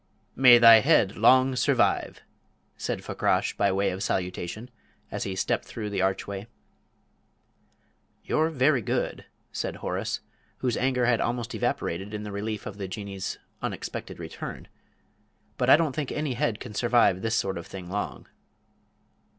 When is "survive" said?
1.55-2.21, 16.73-17.21